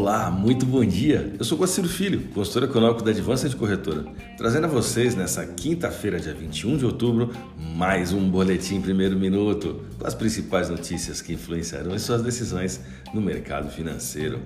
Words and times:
Olá, 0.00 0.30
muito 0.30 0.64
bom 0.64 0.82
dia. 0.82 1.34
Eu 1.38 1.44
sou 1.44 1.58
Guaciro 1.58 1.86
Filho, 1.86 2.22
consultor 2.32 2.62
econômico 2.62 3.02
da 3.02 3.10
Advança 3.10 3.50
de 3.50 3.54
Corretora, 3.54 4.06
trazendo 4.38 4.64
a 4.64 4.66
vocês 4.66 5.14
nessa 5.14 5.44
quinta-feira, 5.44 6.18
dia 6.18 6.32
21 6.32 6.78
de 6.78 6.86
outubro, 6.86 7.30
mais 7.76 8.10
um 8.10 8.30
boletim 8.30 8.80
primeiro 8.80 9.14
minuto 9.14 9.84
com 9.98 10.06
as 10.06 10.14
principais 10.14 10.70
notícias 10.70 11.20
que 11.20 11.34
influenciarão 11.34 11.94
em 11.94 11.98
suas 11.98 12.22
decisões 12.22 12.80
no 13.12 13.20
mercado 13.20 13.68
financeiro. 13.68 14.40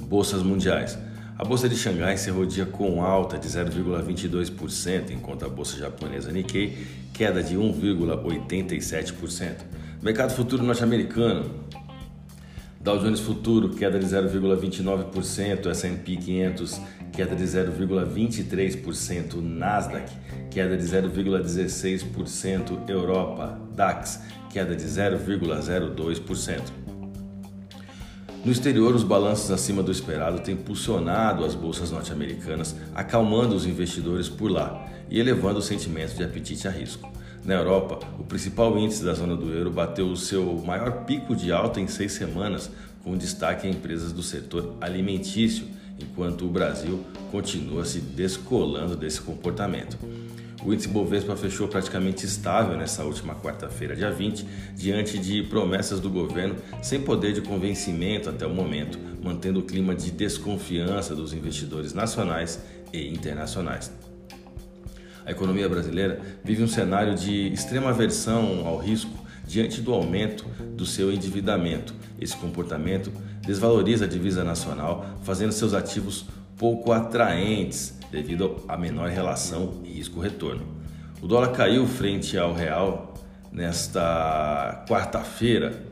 Bolsas 0.00 0.42
mundiais. 0.42 0.98
A 1.38 1.44
bolsa 1.44 1.68
de 1.68 1.76
Xangai 1.76 2.14
encerrou 2.14 2.44
o 2.44 2.46
dia 2.46 2.64
com 2.64 3.04
alta 3.04 3.38
de 3.38 3.48
0,22%, 3.48 5.10
enquanto 5.10 5.44
a 5.44 5.48
bolsa 5.50 5.76
japonesa 5.76 6.32
Nikkei 6.32 6.86
queda 7.12 7.42
de 7.42 7.54
1,87%. 7.54 9.56
Mercado 10.02 10.32
futuro 10.32 10.62
norte-americano. 10.62 11.50
Dow 12.86 12.98
Jones 13.00 13.18
Futuro, 13.18 13.70
queda 13.70 13.98
de 13.98 14.06
0,29%, 14.06 15.66
S&P 15.66 16.16
500, 16.18 16.80
queda 17.12 17.34
de 17.34 17.42
0,23%, 17.42 19.42
Nasdaq, 19.42 20.08
queda 20.52 20.76
de 20.76 20.84
0,16%, 20.84 22.88
Europa, 22.88 23.60
DAX, 23.74 24.20
queda 24.50 24.76
de 24.76 24.84
0,02%. 24.84 26.60
No 28.44 28.52
exterior, 28.52 28.94
os 28.94 29.02
balanços 29.02 29.50
acima 29.50 29.82
do 29.82 29.90
esperado 29.90 30.38
têm 30.38 30.54
impulsionado 30.54 31.44
as 31.44 31.56
bolsas 31.56 31.90
norte-americanas, 31.90 32.76
acalmando 32.94 33.56
os 33.56 33.66
investidores 33.66 34.28
por 34.28 34.48
lá 34.48 34.86
e 35.10 35.18
elevando 35.18 35.58
o 35.58 35.62
sentimento 35.62 36.14
de 36.14 36.22
apetite 36.22 36.68
a 36.68 36.70
risco. 36.70 37.10
Na 37.46 37.54
Europa, 37.54 38.00
o 38.18 38.24
principal 38.24 38.76
índice 38.76 39.04
da 39.04 39.14
zona 39.14 39.36
do 39.36 39.52
euro 39.52 39.70
bateu 39.70 40.08
o 40.08 40.16
seu 40.16 40.52
maior 40.66 41.04
pico 41.04 41.36
de 41.36 41.52
alta 41.52 41.80
em 41.80 41.86
seis 41.86 42.10
semanas, 42.10 42.68
com 43.04 43.16
destaque 43.16 43.68
em 43.68 43.70
empresas 43.70 44.10
do 44.10 44.20
setor 44.20 44.74
alimentício, 44.80 45.64
enquanto 45.96 46.44
o 46.44 46.48
Brasil 46.48 47.04
continua 47.30 47.84
se 47.84 48.00
descolando 48.00 48.96
desse 48.96 49.20
comportamento. 49.20 49.96
O 50.64 50.74
índice 50.74 50.88
Bovespa 50.88 51.36
fechou 51.36 51.68
praticamente 51.68 52.26
estável 52.26 52.76
nessa 52.76 53.04
última 53.04 53.36
quarta-feira, 53.36 53.94
dia 53.94 54.10
20, 54.10 54.44
diante 54.74 55.16
de 55.16 55.44
promessas 55.44 56.00
do 56.00 56.10
governo 56.10 56.56
sem 56.82 57.00
poder 57.00 57.32
de 57.32 57.42
convencimento 57.42 58.28
até 58.28 58.44
o 58.44 58.50
momento, 58.50 58.98
mantendo 59.22 59.60
o 59.60 59.62
clima 59.62 59.94
de 59.94 60.10
desconfiança 60.10 61.14
dos 61.14 61.32
investidores 61.32 61.94
nacionais 61.94 62.60
e 62.92 63.06
internacionais. 63.06 63.92
A 65.26 65.32
economia 65.32 65.68
brasileira 65.68 66.20
vive 66.44 66.62
um 66.62 66.68
cenário 66.68 67.16
de 67.16 67.52
extrema 67.52 67.90
aversão 67.90 68.64
ao 68.64 68.78
risco 68.78 69.26
diante 69.44 69.80
do 69.80 69.92
aumento 69.92 70.44
do 70.76 70.86
seu 70.86 71.12
endividamento. 71.12 71.92
Esse 72.20 72.36
comportamento 72.36 73.12
desvaloriza 73.44 74.04
a 74.04 74.08
divisa 74.08 74.44
nacional, 74.44 75.04
fazendo 75.24 75.50
seus 75.50 75.74
ativos 75.74 76.26
pouco 76.56 76.92
atraentes 76.92 77.98
devido 78.10 78.64
à 78.68 78.76
menor 78.76 79.10
relação 79.10 79.82
risco-retorno. 79.84 80.64
O 81.20 81.26
dólar 81.26 81.48
caiu 81.48 81.86
frente 81.86 82.38
ao 82.38 82.54
real 82.54 83.14
nesta 83.50 84.84
quarta-feira, 84.88 85.82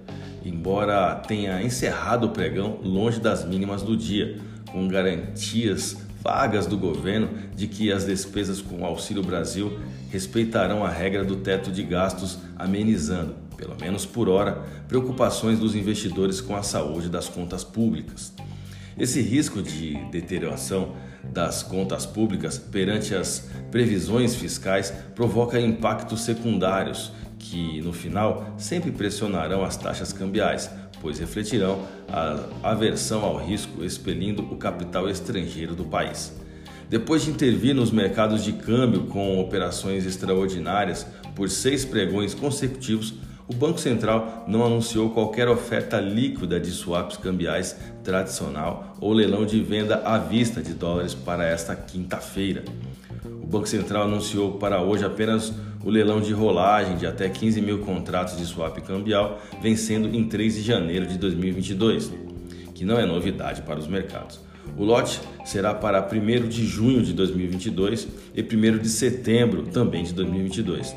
embora 0.44 1.14
tenha 1.16 1.60
encerrado 1.60 2.28
o 2.28 2.30
pregão 2.30 2.78
longe 2.82 3.18
das 3.18 3.44
mínimas 3.44 3.82
do 3.82 3.96
dia, 3.96 4.38
com 4.70 4.86
garantias 4.86 5.96
vagas 6.24 6.66
do 6.66 6.78
governo 6.78 7.28
de 7.54 7.66
que 7.66 7.92
as 7.92 8.06
despesas 8.06 8.62
com 8.62 8.80
o 8.80 8.86
Auxílio 8.86 9.22
Brasil 9.22 9.78
respeitarão 10.10 10.82
a 10.82 10.88
regra 10.88 11.22
do 11.22 11.36
teto 11.36 11.70
de 11.70 11.82
gastos, 11.82 12.38
amenizando, 12.56 13.34
pelo 13.58 13.76
menos 13.78 14.06
por 14.06 14.30
hora, 14.30 14.64
preocupações 14.88 15.58
dos 15.58 15.74
investidores 15.74 16.40
com 16.40 16.56
a 16.56 16.62
saúde 16.62 17.10
das 17.10 17.28
contas 17.28 17.62
públicas. 17.62 18.32
Esse 18.96 19.20
risco 19.20 19.60
de 19.62 19.96
deterioração 20.10 20.96
das 21.22 21.62
contas 21.62 22.06
públicas 22.06 22.56
perante 22.56 23.14
as 23.14 23.50
previsões 23.70 24.34
fiscais 24.34 24.92
provoca 25.14 25.60
impactos 25.60 26.22
secundários 26.22 27.12
que, 27.44 27.82
no 27.82 27.92
final, 27.92 28.54
sempre 28.56 28.90
pressionarão 28.90 29.62
as 29.62 29.76
taxas 29.76 30.12
cambiais, 30.12 30.70
pois 31.00 31.18
refletirão 31.18 31.82
a 32.08 32.70
aversão 32.70 33.22
ao 33.22 33.36
risco, 33.36 33.84
expelindo 33.84 34.42
o 34.42 34.56
capital 34.56 35.08
estrangeiro 35.08 35.74
do 35.74 35.84
país. 35.84 36.32
Depois 36.88 37.24
de 37.24 37.30
intervir 37.30 37.74
nos 37.74 37.90
mercados 37.90 38.42
de 38.42 38.52
câmbio 38.52 39.04
com 39.06 39.38
operações 39.38 40.06
extraordinárias 40.06 41.06
por 41.34 41.50
seis 41.50 41.84
pregões 41.84 42.32
consecutivos, 42.34 43.14
o 43.46 43.54
Banco 43.54 43.78
Central 43.78 44.44
não 44.48 44.64
anunciou 44.64 45.10
qualquer 45.10 45.48
oferta 45.48 46.00
líquida 46.00 46.58
de 46.58 46.70
swaps 46.70 47.18
cambiais 47.18 47.76
tradicional 48.02 48.96
ou 49.00 49.12
leilão 49.12 49.44
de 49.44 49.60
venda 49.62 49.96
à 49.96 50.16
vista 50.16 50.62
de 50.62 50.72
dólares 50.72 51.14
para 51.14 51.44
esta 51.44 51.76
quinta-feira. 51.76 52.64
O 53.42 53.46
Banco 53.46 53.68
Central 53.68 54.04
anunciou 54.04 54.52
para 54.52 54.80
hoje 54.80 55.04
apenas 55.04 55.52
o 55.84 55.90
leilão 55.90 56.20
de 56.20 56.32
rolagem 56.32 56.96
de 56.96 57.06
até 57.06 57.28
15 57.28 57.60
mil 57.60 57.80
contratos 57.80 58.36
de 58.36 58.44
swap 58.44 58.78
cambial, 58.80 59.40
vencendo 59.60 60.08
em 60.08 60.24
3 60.24 60.54
de 60.54 60.62
janeiro 60.62 61.06
de 61.06 61.18
2022, 61.18 62.10
que 62.74 62.84
não 62.84 62.98
é 62.98 63.04
novidade 63.04 63.62
para 63.62 63.78
os 63.78 63.86
mercados. 63.86 64.40
O 64.76 64.84
lote 64.84 65.20
será 65.44 65.74
para 65.74 66.00
1 66.00 66.48
de 66.48 66.66
junho 66.66 67.02
de 67.02 67.12
2022 67.12 68.08
e 68.34 68.42
1 68.42 68.78
de 68.78 68.88
setembro 68.88 69.64
também 69.64 70.02
de 70.02 70.14
2022. 70.14 70.96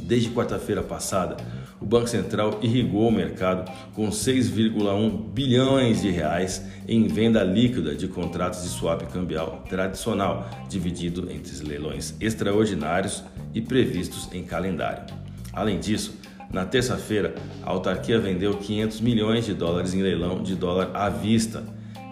Desde 0.00 0.30
quarta-feira 0.30 0.82
passada, 0.82 1.36
o 1.80 1.86
Banco 1.86 2.08
Central 2.08 2.58
irrigou 2.62 3.08
o 3.08 3.12
mercado 3.12 3.70
com 3.94 4.08
6,1 4.08 5.30
bilhões 5.32 6.02
de 6.02 6.10
reais 6.10 6.64
em 6.88 7.06
venda 7.06 7.44
líquida 7.44 7.94
de 7.94 8.08
contratos 8.08 8.62
de 8.62 8.68
swap 8.68 9.02
cambial 9.12 9.62
tradicional, 9.68 10.48
dividido 10.68 11.30
entre 11.30 11.64
leilões 11.64 12.14
extraordinários 12.20 13.22
e 13.54 13.60
previstos 13.60 14.28
em 14.32 14.42
calendário. 14.42 15.04
Além 15.52 15.78
disso, 15.78 16.14
na 16.52 16.64
terça-feira, 16.64 17.34
a 17.62 17.70
autarquia 17.70 18.18
vendeu 18.18 18.54
500 18.54 19.00
milhões 19.00 19.44
de 19.44 19.54
dólares 19.54 19.92
em 19.92 20.02
leilão 20.02 20.42
de 20.42 20.54
dólar 20.56 20.90
à 20.94 21.08
vista, 21.08 21.62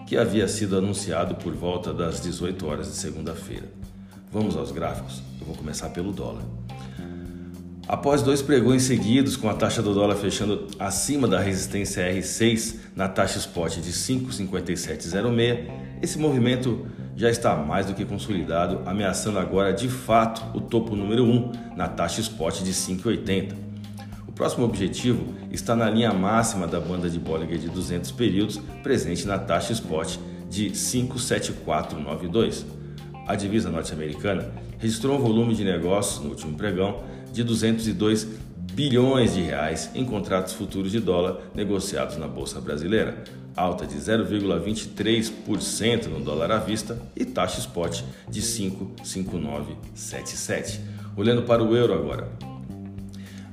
que 0.05 0.15
havia 0.15 0.47
sido 0.47 0.77
anunciado 0.77 1.35
por 1.35 1.53
volta 1.53 1.93
das 1.93 2.21
18 2.21 2.65
horas 2.65 2.87
de 2.87 2.93
segunda-feira. 2.93 3.65
Vamos 4.31 4.55
aos 4.55 4.71
gráficos? 4.71 5.21
Eu 5.39 5.47
vou 5.47 5.55
começar 5.55 5.89
pelo 5.89 6.13
dólar. 6.13 6.43
Após 7.87 8.21
dois 8.21 8.41
pregões 8.41 8.83
seguidos, 8.83 9.37
com 9.37 9.49
a 9.49 9.53
taxa 9.53 9.81
do 9.81 9.93
dólar 9.93 10.15
fechando 10.15 10.67
acima 10.77 11.25
da 11.25 11.39
resistência 11.39 12.01
R6 12.13 12.75
na 12.93 13.07
taxa 13.07 13.37
spot 13.37 13.77
de 13.77 13.93
5,5706, 13.93 15.69
esse 16.01 16.19
movimento 16.19 16.85
já 17.15 17.29
está 17.29 17.55
mais 17.55 17.85
do 17.85 17.93
que 17.93 18.03
consolidado, 18.03 18.81
ameaçando 18.85 19.39
agora 19.39 19.71
de 19.71 19.87
fato 19.87 20.43
o 20.53 20.59
topo 20.59 20.97
número 20.97 21.23
1 21.23 21.51
na 21.77 21.87
taxa 21.87 22.19
spot 22.19 22.61
de 22.61 22.73
5,80. 22.73 23.53
O 24.27 24.33
próximo 24.33 24.65
objetivo 24.65 25.33
está 25.49 25.73
na 25.73 25.89
linha 25.89 26.11
máxima 26.11 26.67
da 26.67 26.81
banda 26.81 27.09
de 27.09 27.17
Bollinger 27.17 27.57
de 27.57 27.69
200 27.69 28.11
períodos, 28.11 28.59
presente 28.83 29.25
na 29.25 29.39
taxa 29.39 29.71
spot 29.71 30.17
de 30.49 30.71
57492. 30.71 32.65
A 33.25 33.33
divisa 33.33 33.69
norte-americana 33.69 34.51
registrou 34.77 35.17
um 35.17 35.21
volume 35.21 35.55
de 35.55 35.63
negócios 35.63 36.21
no 36.21 36.31
último 36.31 36.57
pregão 36.57 37.15
de 37.37 37.43
202 37.43 38.27
bilhões 38.73 39.35
de 39.35 39.41
reais 39.41 39.91
em 39.93 40.03
contratos 40.03 40.53
futuros 40.53 40.91
de 40.91 40.99
dólar 40.99 41.37
negociados 41.53 42.17
na 42.17 42.27
bolsa 42.27 42.59
brasileira, 42.59 43.23
alta 43.55 43.85
de 43.85 43.95
0,23% 43.95 46.07
no 46.07 46.19
dólar 46.19 46.51
à 46.51 46.57
vista 46.57 46.99
e 47.15 47.23
taxa 47.23 47.59
spot 47.59 48.01
de 48.27 48.41
5,5977. 48.41 50.79
Olhando 51.15 51.43
para 51.43 51.63
o 51.63 51.77
euro 51.77 51.93
agora. 51.93 52.27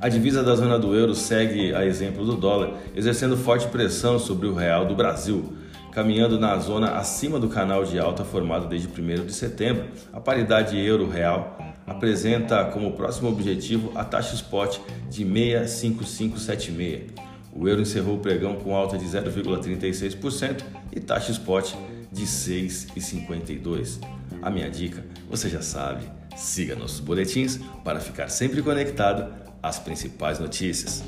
A 0.01 0.09
divisa 0.09 0.43
da 0.43 0.57
zona 0.57 0.79
do 0.79 0.95
euro 0.95 1.15
segue 1.15 1.75
a 1.75 1.85
exemplo 1.85 2.25
do 2.25 2.37
dólar, 2.37 2.79
exercendo 2.97 3.37
forte 3.37 3.67
pressão 3.69 4.19
sobre 4.19 4.47
o 4.47 4.55
real 4.55 4.87
do 4.87 4.95
Brasil, 4.95 5.53
caminhando 5.93 6.41
na 6.41 6.57
zona 6.59 6.93
acima 6.93 7.39
do 7.39 7.49
canal 7.49 7.85
de 7.85 7.99
alta 7.99 8.25
formado 8.25 8.67
desde 8.67 8.89
1 8.89 9.27
de 9.27 9.35
setembro. 9.35 9.85
A 10.11 10.21
paridade 10.21 10.79
euro-real 10.79 11.74
apresenta 11.87 12.65
como 12.67 12.93
próximo 12.93 13.29
objetivo 13.29 13.93
a 13.95 14.05
taxa 14.05 14.35
spot 14.35 14.79
de 15.11 15.25
65576. 15.25 17.13
O 17.53 17.69
euro 17.69 17.83
encerrou 17.83 18.17
o 18.17 18.21
pregão 18.21 18.57
com 18.57 18.75
alta 18.75 18.99
de 18.99 19.05
0,36% 19.05 20.65
e 20.93 21.01
taxa 21.01 21.31
spot 21.31 21.75
de 22.11 22.25
6,52. 22.25 24.01
A 24.43 24.51
minha 24.51 24.71
dica, 24.71 25.05
você 25.31 25.49
já 25.49 25.63
sabe, 25.63 26.05
siga 26.37 26.75
nossos 26.75 27.01
boletins 27.01 27.61
para 27.85 28.01
ficar 28.01 28.29
sempre 28.29 28.63
conectado 28.63 29.33
às 29.63 29.79
principais 29.79 30.39
notícias. 30.39 31.03